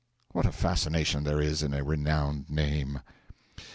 What 0.31 0.47
a 0.47 0.51
fascination 0.51 1.25
there 1.25 1.39
is 1.39 1.61
in 1.61 1.75
a 1.75 1.83
renowned 1.83 2.49
name! 2.49 3.01